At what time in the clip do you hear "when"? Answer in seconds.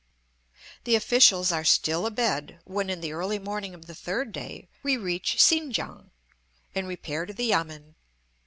2.63-2.89